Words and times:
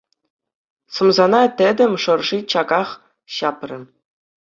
Сӑмсана 0.93 1.41
тӗтӗм 1.61 1.93
шӑрши 2.07 2.37
чаках 2.55 2.89
ҫапрӗ. 3.39 3.79